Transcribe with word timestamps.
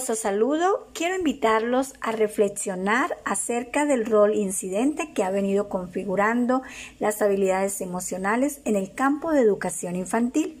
Saludo, 0.00 0.86
quiero 0.94 1.16
invitarlos 1.16 1.94
a 2.00 2.12
reflexionar 2.12 3.16
acerca 3.24 3.84
del 3.84 4.06
rol 4.06 4.34
incidente 4.34 5.12
que 5.12 5.24
ha 5.24 5.30
venido 5.30 5.68
configurando 5.68 6.62
las 7.00 7.20
habilidades 7.20 7.80
emocionales 7.80 8.60
en 8.64 8.76
el 8.76 8.92
campo 8.94 9.32
de 9.32 9.40
educación 9.40 9.96
infantil. 9.96 10.56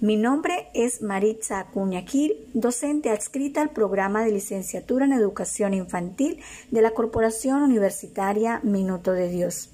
Mi 0.00 0.16
nombre 0.16 0.68
es 0.74 1.02
Maritza 1.02 1.60
Acuñaquil, 1.60 2.34
docente 2.52 3.10
adscrita 3.10 3.62
al 3.62 3.70
programa 3.70 4.24
de 4.24 4.32
licenciatura 4.32 5.04
en 5.04 5.12
educación 5.12 5.72
infantil 5.72 6.40
de 6.70 6.82
la 6.82 6.90
Corporación 6.90 7.62
Universitaria 7.62 8.60
Minuto 8.64 9.12
de 9.12 9.28
Dios. 9.28 9.70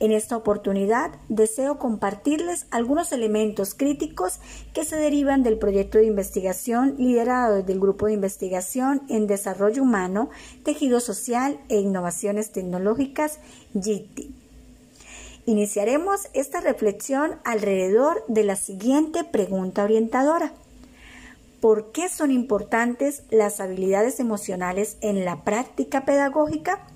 En 0.00 0.12
esta 0.12 0.36
oportunidad 0.36 1.10
deseo 1.28 1.78
compartirles 1.78 2.66
algunos 2.70 3.10
elementos 3.10 3.74
críticos 3.74 4.38
que 4.72 4.84
se 4.84 4.96
derivan 4.96 5.42
del 5.42 5.58
proyecto 5.58 5.98
de 5.98 6.06
investigación 6.06 6.94
liderado 6.98 7.56
desde 7.56 7.72
el 7.72 7.80
Grupo 7.80 8.06
de 8.06 8.12
Investigación 8.12 9.02
en 9.08 9.26
Desarrollo 9.26 9.82
Humano, 9.82 10.30
Tejido 10.62 11.00
Social 11.00 11.58
e 11.68 11.80
Innovaciones 11.80 12.52
Tecnológicas, 12.52 13.40
GITI. 13.74 14.32
Iniciaremos 15.46 16.28
esta 16.32 16.60
reflexión 16.60 17.40
alrededor 17.42 18.22
de 18.28 18.44
la 18.44 18.54
siguiente 18.54 19.24
pregunta 19.24 19.82
orientadora. 19.82 20.52
¿Por 21.60 21.90
qué 21.90 22.08
son 22.08 22.30
importantes 22.30 23.24
las 23.30 23.58
habilidades 23.58 24.20
emocionales 24.20 24.96
en 25.00 25.24
la 25.24 25.42
práctica 25.42 26.04
pedagógica? 26.04 26.86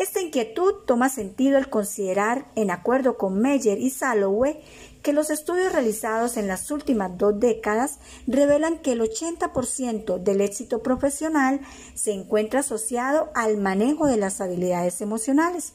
Esta 0.00 0.22
inquietud 0.22 0.76
toma 0.86 1.10
sentido 1.10 1.58
al 1.58 1.68
considerar, 1.68 2.46
en 2.56 2.70
acuerdo 2.70 3.18
con 3.18 3.38
Meyer 3.38 3.78
y 3.78 3.90
Salloway, 3.90 4.58
que 5.02 5.12
los 5.12 5.28
estudios 5.28 5.74
realizados 5.74 6.38
en 6.38 6.48
las 6.48 6.70
últimas 6.70 7.18
dos 7.18 7.38
décadas 7.38 7.98
revelan 8.26 8.78
que 8.78 8.92
el 8.92 9.02
80% 9.02 10.16
del 10.16 10.40
éxito 10.40 10.82
profesional 10.82 11.60
se 11.92 12.12
encuentra 12.12 12.60
asociado 12.60 13.28
al 13.34 13.58
manejo 13.58 14.06
de 14.06 14.16
las 14.16 14.40
habilidades 14.40 15.02
emocionales, 15.02 15.74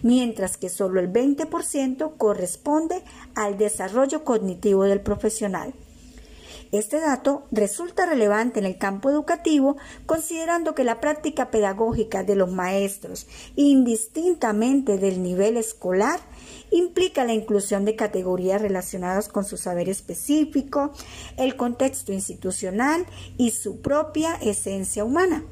mientras 0.00 0.56
que 0.56 0.70
solo 0.70 0.98
el 0.98 1.12
20% 1.12 2.16
corresponde 2.16 3.02
al 3.34 3.58
desarrollo 3.58 4.24
cognitivo 4.24 4.84
del 4.84 5.02
profesional. 5.02 5.74
Este 6.72 7.00
dato 7.00 7.46
resulta 7.50 8.06
relevante 8.06 8.58
en 8.58 8.64
el 8.64 8.78
campo 8.78 9.10
educativo 9.10 9.76
considerando 10.06 10.74
que 10.74 10.84
la 10.84 11.00
práctica 11.00 11.50
pedagógica 11.50 12.24
de 12.24 12.34
los 12.34 12.50
maestros, 12.50 13.26
indistintamente 13.56 14.96
del 14.96 15.22
nivel 15.22 15.58
escolar, 15.58 16.18
implica 16.70 17.26
la 17.26 17.34
inclusión 17.34 17.84
de 17.84 17.94
categorías 17.94 18.62
relacionadas 18.62 19.28
con 19.28 19.44
su 19.44 19.58
saber 19.58 19.90
específico, 19.90 20.92
el 21.36 21.56
contexto 21.56 22.10
institucional 22.10 23.04
y 23.36 23.50
su 23.50 23.82
propia 23.82 24.36
esencia 24.36 25.04
humana. 25.04 25.44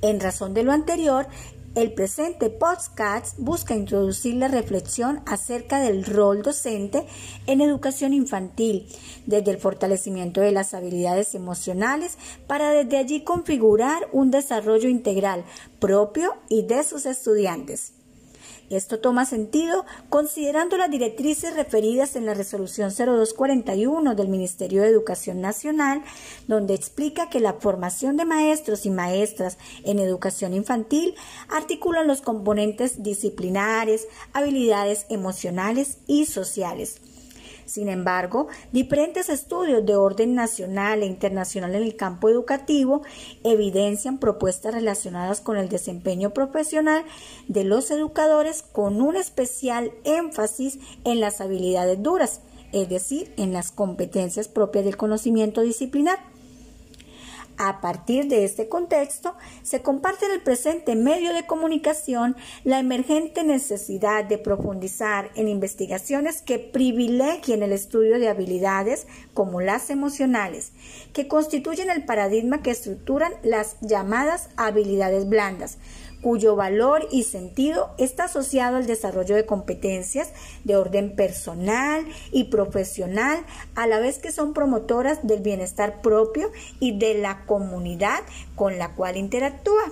En 0.00 0.18
razón 0.18 0.52
de 0.52 0.64
lo 0.64 0.72
anterior, 0.72 1.28
el 1.74 1.92
presente 1.92 2.50
podcast 2.50 3.38
busca 3.38 3.74
introducir 3.74 4.34
la 4.34 4.48
reflexión 4.48 5.22
acerca 5.24 5.80
del 5.80 6.04
rol 6.04 6.42
docente 6.42 7.06
en 7.46 7.62
educación 7.62 8.12
infantil, 8.12 8.86
desde 9.26 9.52
el 9.52 9.58
fortalecimiento 9.58 10.42
de 10.42 10.52
las 10.52 10.74
habilidades 10.74 11.34
emocionales 11.34 12.18
para 12.46 12.72
desde 12.72 12.98
allí 12.98 13.22
configurar 13.22 14.08
un 14.12 14.30
desarrollo 14.30 14.88
integral 14.88 15.44
propio 15.78 16.34
y 16.48 16.62
de 16.62 16.84
sus 16.84 17.06
estudiantes. 17.06 17.94
Esto 18.72 19.00
toma 19.00 19.26
sentido 19.26 19.84
considerando 20.08 20.78
las 20.78 20.90
directrices 20.90 21.54
referidas 21.54 22.16
en 22.16 22.24
la 22.24 22.32
resolución 22.32 22.90
0241 22.90 24.14
del 24.14 24.28
Ministerio 24.28 24.80
de 24.80 24.88
Educación 24.88 25.42
Nacional, 25.42 26.02
donde 26.48 26.74
explica 26.74 27.28
que 27.28 27.40
la 27.40 27.52
formación 27.52 28.16
de 28.16 28.24
maestros 28.24 28.86
y 28.86 28.90
maestras 28.90 29.58
en 29.84 29.98
educación 29.98 30.54
infantil 30.54 31.14
articula 31.50 32.02
los 32.02 32.22
componentes 32.22 33.02
disciplinares, 33.02 34.08
habilidades 34.32 35.04
emocionales 35.10 35.98
y 36.06 36.24
sociales 36.24 37.00
sin 37.66 37.88
embargo, 37.88 38.48
diferentes 38.72 39.28
estudios 39.28 39.84
de 39.84 39.96
orden 39.96 40.34
nacional 40.34 41.02
e 41.02 41.06
internacional 41.06 41.74
en 41.74 41.82
el 41.82 41.96
campo 41.96 42.28
educativo 42.28 43.02
evidencian 43.44 44.18
propuestas 44.18 44.74
relacionadas 44.74 45.40
con 45.40 45.56
el 45.56 45.68
desempeño 45.68 46.30
profesional 46.30 47.04
de 47.48 47.64
los 47.64 47.90
educadores 47.90 48.62
con 48.62 49.00
un 49.00 49.16
especial 49.16 49.92
énfasis 50.04 50.78
en 51.04 51.20
las 51.20 51.40
habilidades 51.40 52.02
duras, 52.02 52.40
es 52.72 52.88
decir, 52.88 53.32
en 53.36 53.52
las 53.52 53.70
competencias 53.70 54.48
propias 54.48 54.84
del 54.84 54.96
conocimiento 54.96 55.60
disciplinar. 55.60 56.31
A 57.58 57.80
partir 57.80 58.28
de 58.28 58.44
este 58.44 58.68
contexto, 58.68 59.34
se 59.62 59.82
comparte 59.82 60.26
en 60.26 60.32
el 60.32 60.42
presente 60.42 60.96
medio 60.96 61.32
de 61.32 61.46
comunicación 61.46 62.36
la 62.64 62.78
emergente 62.78 63.44
necesidad 63.44 64.24
de 64.24 64.38
profundizar 64.38 65.30
en 65.34 65.48
investigaciones 65.48 66.42
que 66.42 66.58
privilegien 66.58 67.62
el 67.62 67.72
estudio 67.72 68.18
de 68.18 68.28
habilidades 68.28 69.06
como 69.34 69.60
las 69.60 69.90
emocionales, 69.90 70.72
que 71.12 71.28
constituyen 71.28 71.90
el 71.90 72.04
paradigma 72.04 72.62
que 72.62 72.70
estructuran 72.70 73.32
las 73.42 73.76
llamadas 73.80 74.48
habilidades 74.56 75.28
blandas, 75.28 75.78
cuyo 76.22 76.56
valor 76.56 77.06
y 77.10 77.24
sentido 77.24 77.90
está 77.98 78.24
asociado 78.24 78.76
al 78.76 78.86
desarrollo 78.86 79.34
de 79.34 79.44
competencias 79.44 80.32
de 80.64 80.76
orden 80.76 81.14
personal 81.14 82.06
y 82.30 82.44
profesional, 82.44 83.44
a 83.74 83.86
la 83.86 84.00
vez 84.00 84.18
que 84.18 84.32
son 84.32 84.54
promotoras 84.54 85.26
del 85.26 85.40
bienestar 85.40 86.00
propio 86.00 86.50
y 86.80 86.98
de 86.98 87.14
la 87.14 87.44
comunidad 87.44 88.20
con 88.54 88.78
la 88.78 88.94
cual 88.94 89.16
interactúa. 89.16 89.82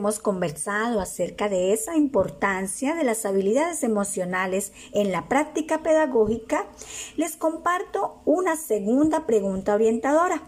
Hemos 0.00 0.18
conversado 0.18 0.98
acerca 0.98 1.50
de 1.50 1.74
esa 1.74 1.94
importancia 1.94 2.94
de 2.94 3.04
las 3.04 3.26
habilidades 3.26 3.84
emocionales 3.84 4.72
en 4.92 5.12
la 5.12 5.28
práctica 5.28 5.82
pedagógica, 5.82 6.64
les 7.16 7.36
comparto 7.36 8.22
una 8.24 8.56
segunda 8.56 9.26
pregunta 9.26 9.74
orientadora. 9.74 10.42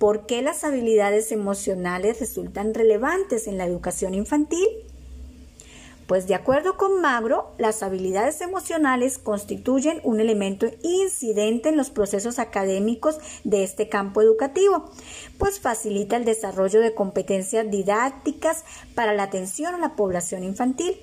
¿Por 0.00 0.26
qué 0.26 0.42
las 0.42 0.64
habilidades 0.64 1.30
emocionales 1.30 2.18
resultan 2.18 2.74
relevantes 2.74 3.46
en 3.46 3.58
la 3.58 3.64
educación 3.64 4.12
infantil? 4.12 4.66
Pues 6.06 6.26
de 6.26 6.34
acuerdo 6.34 6.76
con 6.76 7.00
Magro, 7.00 7.52
las 7.56 7.82
habilidades 7.82 8.40
emocionales 8.42 9.18
constituyen 9.18 10.00
un 10.04 10.20
elemento 10.20 10.66
incidente 10.82 11.70
en 11.70 11.78
los 11.78 11.90
procesos 11.90 12.38
académicos 12.38 13.18
de 13.44 13.64
este 13.64 13.88
campo 13.88 14.20
educativo, 14.20 14.90
pues 15.38 15.60
facilita 15.60 16.16
el 16.16 16.26
desarrollo 16.26 16.80
de 16.80 16.94
competencias 16.94 17.70
didácticas 17.70 18.64
para 18.94 19.14
la 19.14 19.22
atención 19.22 19.74
a 19.74 19.78
la 19.78 19.96
población 19.96 20.44
infantil 20.44 21.00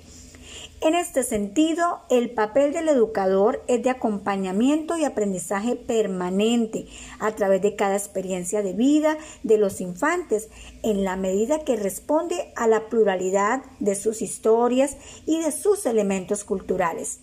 en 0.81 0.95
este 0.95 1.21
sentido, 1.21 1.99
el 2.09 2.31
papel 2.31 2.73
del 2.73 2.89
educador 2.89 3.63
es 3.67 3.83
de 3.83 3.91
acompañamiento 3.91 4.97
y 4.97 5.05
aprendizaje 5.05 5.75
permanente 5.75 6.87
a 7.19 7.35
través 7.35 7.61
de 7.61 7.75
cada 7.75 7.95
experiencia 7.95 8.63
de 8.63 8.73
vida 8.73 9.17
de 9.43 9.59
los 9.59 9.79
infantes, 9.79 10.49
en 10.81 11.03
la 11.03 11.15
medida 11.17 11.63
que 11.63 11.75
responde 11.75 12.51
a 12.55 12.67
la 12.67 12.89
pluralidad 12.89 13.61
de 13.79 13.93
sus 13.93 14.23
historias 14.23 14.97
y 15.27 15.39
de 15.39 15.51
sus 15.51 15.85
elementos 15.85 16.43
culturales. 16.43 17.19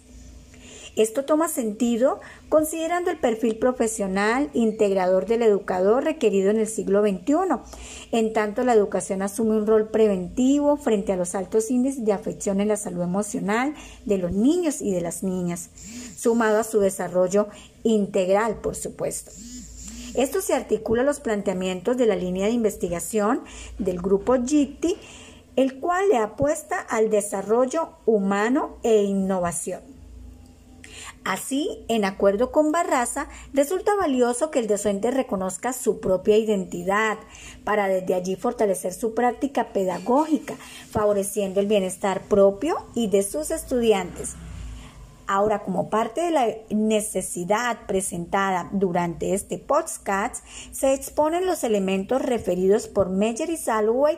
Esto 0.98 1.24
toma 1.24 1.46
sentido 1.46 2.18
considerando 2.48 3.12
el 3.12 3.20
perfil 3.20 3.56
profesional 3.56 4.50
integrador 4.52 5.26
del 5.26 5.42
educador 5.42 6.02
requerido 6.02 6.50
en 6.50 6.58
el 6.58 6.66
siglo 6.66 7.02
XXI. 7.02 7.34
En 8.10 8.32
tanto, 8.32 8.64
la 8.64 8.72
educación 8.72 9.22
asume 9.22 9.58
un 9.58 9.68
rol 9.68 9.90
preventivo 9.90 10.76
frente 10.76 11.12
a 11.12 11.16
los 11.16 11.36
altos 11.36 11.70
índices 11.70 12.04
de 12.04 12.12
afección 12.12 12.60
en 12.60 12.66
la 12.66 12.76
salud 12.76 13.02
emocional 13.02 13.74
de 14.06 14.18
los 14.18 14.32
niños 14.32 14.82
y 14.82 14.90
de 14.90 15.00
las 15.00 15.22
niñas, 15.22 15.70
sumado 16.16 16.58
a 16.58 16.64
su 16.64 16.80
desarrollo 16.80 17.46
integral, 17.84 18.56
por 18.56 18.74
supuesto. 18.74 19.30
Esto 20.14 20.40
se 20.40 20.54
articula 20.54 21.02
a 21.02 21.04
los 21.04 21.20
planteamientos 21.20 21.96
de 21.96 22.06
la 22.06 22.16
línea 22.16 22.46
de 22.46 22.54
investigación 22.54 23.42
del 23.78 24.02
grupo 24.02 24.34
GITI, 24.44 24.96
el 25.54 25.78
cual 25.78 26.08
le 26.08 26.16
apuesta 26.16 26.80
al 26.80 27.08
desarrollo 27.08 27.90
humano 28.04 28.78
e 28.82 29.04
innovación. 29.04 29.97
Así, 31.24 31.84
en 31.88 32.04
acuerdo 32.04 32.50
con 32.52 32.72
Barraza, 32.72 33.28
resulta 33.52 33.94
valioso 33.94 34.50
que 34.50 34.60
el 34.60 34.66
docente 34.66 35.10
reconozca 35.10 35.72
su 35.72 36.00
propia 36.00 36.38
identidad 36.38 37.18
para 37.64 37.86
desde 37.88 38.14
allí 38.14 38.36
fortalecer 38.36 38.94
su 38.94 39.14
práctica 39.14 39.72
pedagógica, 39.72 40.54
favoreciendo 40.90 41.60
el 41.60 41.66
bienestar 41.66 42.22
propio 42.22 42.76
y 42.94 43.08
de 43.08 43.22
sus 43.22 43.50
estudiantes. 43.50 44.36
Ahora, 45.30 45.62
como 45.62 45.90
parte 45.90 46.22
de 46.22 46.30
la 46.30 46.46
necesidad 46.70 47.86
presentada 47.86 48.70
durante 48.72 49.34
este 49.34 49.58
podcast, 49.58 50.42
se 50.72 50.94
exponen 50.94 51.44
los 51.44 51.64
elementos 51.64 52.22
referidos 52.22 52.88
por 52.88 53.10
Meyer 53.10 53.50
y 53.50 53.58
Salway 53.58 54.16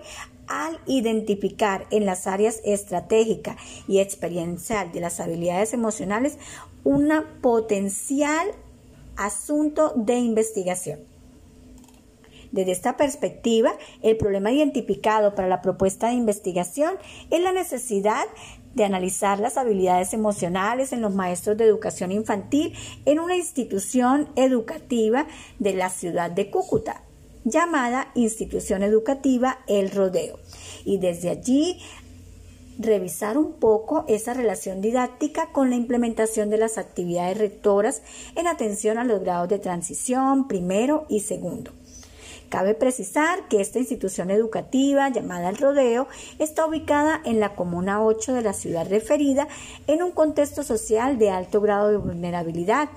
al 0.50 0.80
identificar 0.86 1.86
en 1.90 2.04
las 2.04 2.26
áreas 2.26 2.60
estratégica 2.64 3.56
y 3.88 4.00
experiencial 4.00 4.92
de 4.92 5.00
las 5.00 5.20
habilidades 5.20 5.72
emocionales 5.72 6.36
una 6.84 7.24
potencial 7.40 8.48
asunto 9.16 9.92
de 9.96 10.16
investigación. 10.16 11.00
Desde 12.52 12.72
esta 12.72 12.96
perspectiva, 12.96 13.74
el 14.02 14.16
problema 14.16 14.50
identificado 14.50 15.36
para 15.36 15.46
la 15.46 15.62
propuesta 15.62 16.08
de 16.08 16.14
investigación 16.14 16.94
es 17.30 17.40
la 17.40 17.52
necesidad 17.52 18.24
de 18.74 18.84
analizar 18.84 19.38
las 19.38 19.56
habilidades 19.56 20.14
emocionales 20.14 20.92
en 20.92 21.00
los 21.00 21.14
maestros 21.14 21.56
de 21.56 21.64
educación 21.64 22.10
infantil 22.10 22.74
en 23.04 23.20
una 23.20 23.36
institución 23.36 24.28
educativa 24.34 25.26
de 25.58 25.74
la 25.74 25.90
ciudad 25.90 26.30
de 26.30 26.50
Cúcuta, 26.50 27.02
llamada 27.50 28.10
Institución 28.14 28.82
Educativa 28.82 29.58
El 29.66 29.90
Rodeo. 29.90 30.38
Y 30.84 30.98
desde 30.98 31.30
allí 31.30 31.78
revisar 32.78 33.36
un 33.36 33.52
poco 33.52 34.04
esa 34.08 34.32
relación 34.32 34.80
didáctica 34.80 35.52
con 35.52 35.68
la 35.70 35.76
implementación 35.76 36.48
de 36.48 36.56
las 36.56 36.78
actividades 36.78 37.36
rectoras 37.36 38.02
en 38.36 38.46
atención 38.46 38.98
a 38.98 39.04
los 39.04 39.20
grados 39.20 39.48
de 39.48 39.58
transición 39.58 40.48
primero 40.48 41.04
y 41.08 41.20
segundo. 41.20 41.72
Cabe 42.50 42.74
precisar 42.74 43.46
que 43.46 43.60
esta 43.60 43.78
institución 43.78 44.28
educativa 44.28 45.08
llamada 45.08 45.50
El 45.50 45.56
Rodeo 45.56 46.08
está 46.40 46.66
ubicada 46.66 47.20
en 47.24 47.38
la 47.38 47.54
Comuna 47.54 48.02
8 48.02 48.32
de 48.32 48.42
la 48.42 48.54
ciudad 48.54 48.90
referida 48.90 49.46
en 49.86 50.02
un 50.02 50.10
contexto 50.10 50.64
social 50.64 51.16
de 51.16 51.30
alto 51.30 51.60
grado 51.60 51.90
de 51.90 51.96
vulnerabilidad, 51.98 52.88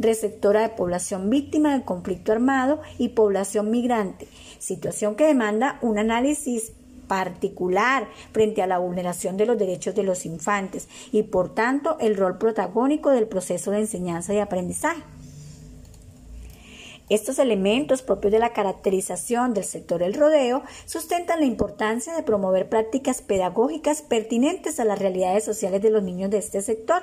receptora 0.00 0.62
de 0.62 0.70
población 0.70 1.30
víctima 1.30 1.70
del 1.70 1.84
conflicto 1.84 2.32
armado 2.32 2.80
y 2.98 3.10
población 3.10 3.70
migrante, 3.70 4.26
situación 4.58 5.14
que 5.14 5.26
demanda 5.26 5.78
un 5.82 5.98
análisis 5.98 6.72
particular 7.06 8.08
frente 8.32 8.60
a 8.60 8.66
la 8.66 8.78
vulneración 8.78 9.36
de 9.36 9.46
los 9.46 9.56
derechos 9.56 9.94
de 9.94 10.02
los 10.02 10.26
infantes 10.26 10.88
y 11.12 11.22
por 11.22 11.54
tanto 11.54 11.96
el 12.00 12.16
rol 12.16 12.38
protagónico 12.38 13.10
del 13.10 13.28
proceso 13.28 13.70
de 13.70 13.78
enseñanza 13.78 14.34
y 14.34 14.40
aprendizaje. 14.40 15.04
Estos 17.08 17.38
elementos 17.38 18.02
propios 18.02 18.32
de 18.32 18.40
la 18.40 18.52
caracterización 18.52 19.54
del 19.54 19.62
sector 19.62 20.00
del 20.00 20.14
rodeo 20.14 20.62
sustentan 20.86 21.38
la 21.38 21.46
importancia 21.46 22.14
de 22.14 22.24
promover 22.24 22.68
prácticas 22.68 23.22
pedagógicas 23.22 24.02
pertinentes 24.02 24.80
a 24.80 24.84
las 24.84 24.98
realidades 24.98 25.44
sociales 25.44 25.82
de 25.82 25.90
los 25.90 26.02
niños 26.02 26.30
de 26.30 26.38
este 26.38 26.60
sector. 26.62 27.02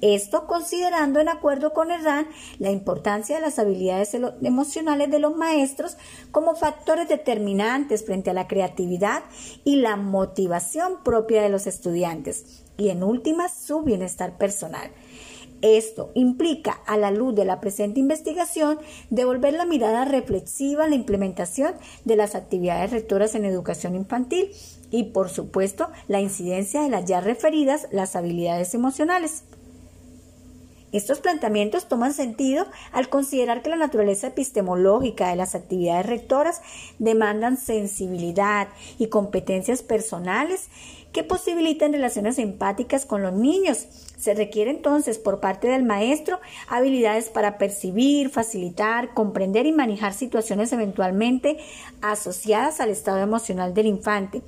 Esto 0.00 0.46
considerando 0.46 1.18
en 1.18 1.28
acuerdo 1.28 1.72
con 1.72 1.88
RAN 1.88 2.28
la 2.60 2.70
importancia 2.70 3.34
de 3.34 3.42
las 3.42 3.58
habilidades 3.58 4.14
emocionales 4.14 5.10
de 5.10 5.18
los 5.18 5.36
maestros 5.36 5.96
como 6.30 6.54
factores 6.54 7.08
determinantes 7.08 8.06
frente 8.06 8.30
a 8.30 8.34
la 8.34 8.46
creatividad 8.46 9.24
y 9.64 9.76
la 9.76 9.96
motivación 9.96 11.02
propia 11.02 11.42
de 11.42 11.48
los 11.48 11.66
estudiantes 11.66 12.62
y 12.76 12.90
en 12.90 13.02
última 13.02 13.48
su 13.48 13.82
bienestar 13.82 14.38
personal. 14.38 14.92
Esto 15.60 16.12
implica, 16.14 16.80
a 16.86 16.96
la 16.96 17.10
luz 17.10 17.34
de 17.34 17.44
la 17.44 17.60
presente 17.60 17.98
investigación, 17.98 18.78
devolver 19.10 19.54
la 19.54 19.66
mirada 19.66 20.04
reflexiva 20.04 20.84
a 20.84 20.88
la 20.88 20.94
implementación 20.94 21.74
de 22.04 22.16
las 22.16 22.34
actividades 22.34 22.92
rectoras 22.92 23.34
en 23.34 23.44
educación 23.44 23.96
infantil 23.96 24.50
y, 24.90 25.04
por 25.04 25.28
supuesto, 25.28 25.88
la 26.06 26.20
incidencia 26.20 26.82
de 26.82 26.90
las 26.90 27.04
ya 27.06 27.20
referidas, 27.20 27.88
las 27.90 28.14
habilidades 28.14 28.74
emocionales. 28.74 29.42
Estos 30.90 31.20
planteamientos 31.20 31.86
toman 31.86 32.14
sentido 32.14 32.66
al 32.92 33.08
considerar 33.08 33.62
que 33.62 33.70
la 33.70 33.76
naturaleza 33.76 34.28
epistemológica 34.28 35.28
de 35.28 35.36
las 35.36 35.54
actividades 35.54 36.06
rectoras 36.06 36.62
demandan 36.98 37.58
sensibilidad 37.58 38.68
y 38.98 39.08
competencias 39.08 39.82
personales 39.82 40.68
que 41.12 41.24
posibiliten 41.24 41.92
relaciones 41.92 42.38
empáticas 42.38 43.06
con 43.06 43.22
los 43.22 43.32
niños. 43.32 43.86
Se 44.18 44.34
requiere 44.34 44.70
entonces 44.70 45.18
por 45.18 45.40
parte 45.40 45.68
del 45.68 45.82
maestro 45.82 46.40
habilidades 46.68 47.28
para 47.28 47.58
percibir, 47.58 48.30
facilitar, 48.30 49.14
comprender 49.14 49.66
y 49.66 49.72
manejar 49.72 50.12
situaciones 50.12 50.72
eventualmente 50.72 51.58
asociadas 52.02 52.80
al 52.80 52.90
estado 52.90 53.18
emocional 53.18 53.74
del 53.74 53.86
infante. 53.86 54.42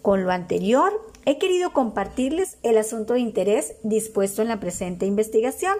Con 0.00 0.24
lo 0.24 0.32
anterior, 0.32 1.11
He 1.24 1.38
querido 1.38 1.72
compartirles 1.72 2.58
el 2.64 2.76
asunto 2.76 3.12
de 3.12 3.20
interés 3.20 3.76
dispuesto 3.84 4.42
en 4.42 4.48
la 4.48 4.58
presente 4.58 5.06
investigación, 5.06 5.76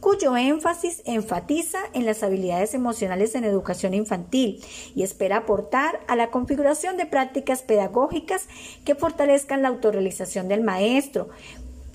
cuyo 0.00 0.34
énfasis 0.38 1.02
enfatiza 1.04 1.78
en 1.92 2.06
las 2.06 2.22
habilidades 2.22 2.72
emocionales 2.72 3.34
en 3.34 3.44
educación 3.44 3.92
infantil 3.92 4.64
y 4.94 5.02
espera 5.02 5.38
aportar 5.38 6.00
a 6.08 6.16
la 6.16 6.30
configuración 6.30 6.96
de 6.96 7.04
prácticas 7.04 7.60
pedagógicas 7.60 8.46
que 8.86 8.94
fortalezcan 8.94 9.60
la 9.60 9.68
autorrealización 9.68 10.48
del 10.48 10.62
maestro, 10.62 11.28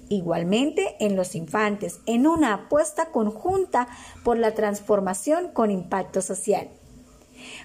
igualmente 0.09 0.95
en 0.99 1.15
los 1.15 1.33
infantes, 1.33 2.01
en 2.05 2.27
una 2.27 2.53
apuesta 2.53 3.07
conjunta 3.07 3.87
por 4.23 4.37
la 4.37 4.53
transformación 4.53 5.47
con 5.53 5.71
impacto 5.71 6.21
social. 6.21 6.69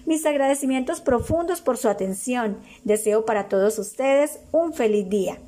Mis 0.05 0.25
agradecimientos 0.27 1.01
profundos 1.01 1.61
por 1.61 1.77
su 1.77 1.89
atención. 1.89 2.59
Deseo 2.85 3.25
para 3.25 3.49
todos 3.49 3.79
ustedes 3.79 4.39
un 4.53 4.73
feliz 4.73 5.09
día. 5.09 5.39